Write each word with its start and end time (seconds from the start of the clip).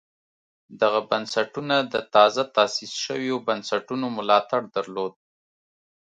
دغه 0.81 0.99
بنسټونه 1.09 1.75
د 1.93 1.95
تازه 2.15 2.43
تاسیس 2.55 2.91
شویو 3.05 3.35
بنسټونو 3.47 4.05
ملاتړ 4.17 4.61
درلود 4.75 5.13